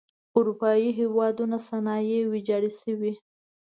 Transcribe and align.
اروپايي 0.37 0.89
هېوادونو 0.99 1.57
صنایع 1.67 2.21
ویجاړې 2.31 2.71
شوئ. 2.79 3.13